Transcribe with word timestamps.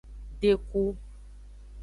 Deku. 0.41 0.83